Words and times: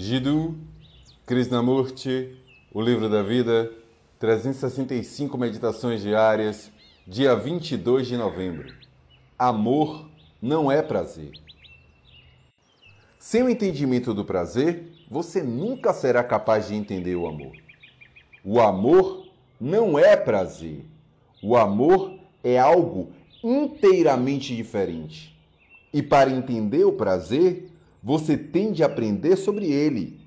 Jiddu 0.00 0.54
Krishnamurti, 1.26 2.36
O 2.72 2.80
Livro 2.80 3.08
da 3.08 3.20
Vida, 3.20 3.68
365 4.20 5.36
Meditações 5.36 6.00
Diárias, 6.00 6.70
dia 7.04 7.34
22 7.34 8.06
de 8.06 8.16
novembro. 8.16 8.72
Amor 9.36 10.08
não 10.40 10.70
é 10.70 10.82
prazer. 10.82 11.32
Sem 13.18 13.42
o 13.42 13.50
entendimento 13.50 14.14
do 14.14 14.24
prazer, 14.24 14.84
você 15.10 15.42
nunca 15.42 15.92
será 15.92 16.22
capaz 16.22 16.68
de 16.68 16.76
entender 16.76 17.16
o 17.16 17.26
amor. 17.26 17.56
O 18.44 18.60
amor 18.60 19.26
não 19.60 19.98
é 19.98 20.16
prazer. 20.16 20.84
O 21.42 21.56
amor 21.56 22.20
é 22.44 22.56
algo 22.56 23.10
inteiramente 23.42 24.54
diferente. 24.54 25.36
E 25.92 26.00
para 26.04 26.30
entender 26.30 26.84
o 26.84 26.92
prazer, 26.92 27.67
você 28.02 28.36
tem 28.36 28.72
de 28.72 28.82
aprender 28.82 29.36
sobre 29.36 29.66
ele. 29.66 30.20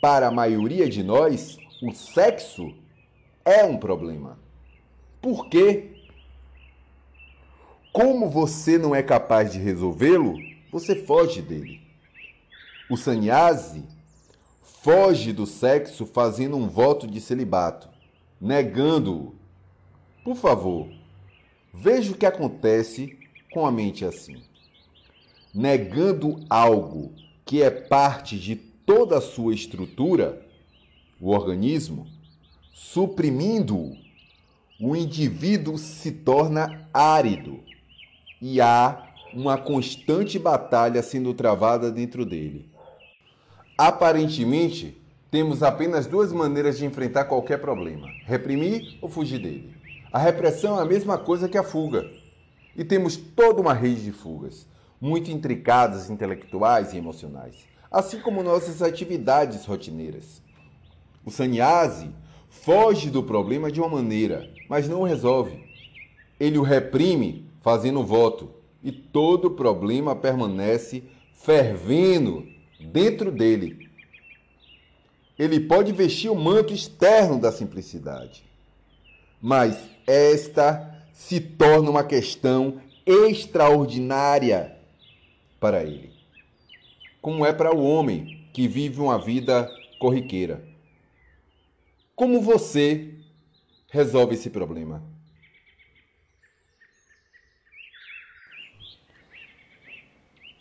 Para 0.00 0.28
a 0.28 0.30
maioria 0.30 0.88
de 0.88 1.02
nós, 1.02 1.58
o 1.82 1.92
sexo 1.92 2.74
é 3.44 3.64
um 3.64 3.78
problema. 3.78 4.38
Por 5.20 5.48
quê? 5.48 5.92
Como 7.92 8.28
você 8.28 8.76
não 8.76 8.94
é 8.94 9.02
capaz 9.02 9.52
de 9.52 9.58
resolvê-lo, 9.58 10.36
você 10.70 10.94
foge 10.94 11.40
dele. 11.40 11.80
O 12.90 12.96
sannyasi 12.96 13.84
foge 14.82 15.32
do 15.32 15.46
sexo 15.46 16.06
fazendo 16.06 16.56
um 16.56 16.68
voto 16.68 17.06
de 17.06 17.20
celibato, 17.20 17.88
negando-o. 18.40 19.34
Por 20.22 20.36
favor, 20.36 20.88
veja 21.72 22.12
o 22.12 22.16
que 22.16 22.26
acontece 22.26 23.18
com 23.50 23.66
a 23.66 23.72
mente 23.72 24.04
assim 24.04 24.42
negando 25.56 26.44
algo 26.50 27.14
que 27.42 27.62
é 27.62 27.70
parte 27.70 28.38
de 28.38 28.54
toda 28.54 29.16
a 29.16 29.22
sua 29.22 29.54
estrutura, 29.54 30.46
o 31.18 31.30
organismo, 31.30 32.06
suprimindo-o, 32.74 33.96
o 34.78 34.94
indivíduo 34.94 35.78
se 35.78 36.12
torna 36.12 36.86
árido 36.92 37.60
e 38.40 38.60
há 38.60 39.06
uma 39.32 39.56
constante 39.56 40.38
batalha 40.38 41.02
sendo 41.02 41.32
travada 41.32 41.90
dentro 41.90 42.26
dele. 42.26 42.68
Aparentemente, 43.78 45.00
temos 45.30 45.62
apenas 45.62 46.06
duas 46.06 46.34
maneiras 46.34 46.76
de 46.76 46.84
enfrentar 46.84 47.24
qualquer 47.24 47.62
problema: 47.62 48.08
reprimir 48.26 48.98
ou 49.00 49.08
fugir 49.08 49.38
dele. 49.38 49.74
A 50.12 50.18
repressão 50.18 50.78
é 50.78 50.82
a 50.82 50.86
mesma 50.86 51.16
coisa 51.16 51.48
que 51.48 51.56
a 51.56 51.62
fuga. 51.62 52.06
E 52.76 52.84
temos 52.84 53.16
toda 53.16 53.62
uma 53.62 53.72
rede 53.72 54.04
de 54.04 54.12
fugas 54.12 54.66
muito 55.06 55.30
intricadas 55.30 56.10
intelectuais 56.10 56.92
e 56.92 56.96
emocionais, 56.96 57.64
assim 57.88 58.20
como 58.20 58.42
nossas 58.42 58.82
atividades 58.82 59.64
rotineiras. 59.64 60.42
O 61.24 61.30
sannyasi 61.30 62.10
foge 62.50 63.08
do 63.08 63.22
problema 63.22 63.70
de 63.70 63.80
uma 63.80 63.88
maneira, 63.88 64.50
mas 64.68 64.88
não 64.88 65.02
o 65.02 65.04
resolve. 65.04 65.64
Ele 66.40 66.58
o 66.58 66.62
reprime 66.62 67.48
fazendo 67.62 68.02
voto 68.02 68.50
e 68.82 68.90
todo 68.90 69.52
problema 69.52 70.16
permanece 70.16 71.04
fervendo 71.34 72.44
dentro 72.80 73.30
dele. 73.30 73.88
Ele 75.38 75.60
pode 75.60 75.92
vestir 75.92 76.30
o 76.30 76.34
manto 76.34 76.72
externo 76.72 77.38
da 77.38 77.52
simplicidade, 77.52 78.42
mas 79.40 79.78
esta 80.04 81.04
se 81.12 81.38
torna 81.38 81.90
uma 81.90 82.02
questão 82.02 82.80
extraordinária 83.06 84.75
para 85.58 85.82
ele, 85.84 86.12
como 87.20 87.44
é 87.44 87.52
para 87.52 87.74
o 87.74 87.84
homem 87.84 88.48
que 88.52 88.66
vive 88.66 89.00
uma 89.00 89.18
vida 89.18 89.70
corriqueira. 89.98 90.66
Como 92.14 92.40
você 92.40 93.14
resolve 93.90 94.34
esse 94.34 94.48
problema? 94.48 95.02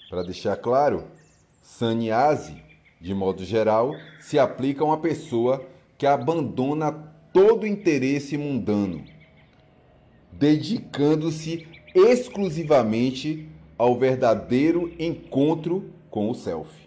Para 0.09 0.23
deixar 0.23 0.57
claro, 0.57 1.07
sannyasi, 1.61 2.61
de 2.99 3.13
modo 3.13 3.45
geral, 3.45 3.93
se 4.19 4.37
aplica 4.37 4.83
a 4.83 4.87
uma 4.87 4.99
pessoa 4.99 5.65
que 5.97 6.05
abandona 6.05 6.91
todo 7.33 7.65
interesse 7.65 8.37
mundano, 8.37 9.03
dedicando-se 10.31 11.67
exclusivamente 11.93 13.49
ao 13.77 13.97
verdadeiro 13.97 14.91
encontro 14.97 15.89
com 16.09 16.29
o 16.29 16.35
self. 16.35 16.84